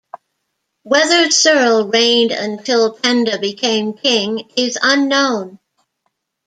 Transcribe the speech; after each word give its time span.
Whether 0.81 1.29
Cearl 1.29 1.87
reigned 1.89 2.31
until 2.31 2.91
Penda 2.93 3.37
became 3.37 3.93
king 3.93 4.49
is 4.57 4.75
unknown. 4.81 5.59